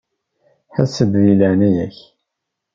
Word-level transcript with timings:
Ḥess-d 0.75 1.13
di 1.21 1.33
leɛnaya-k. 1.39 1.97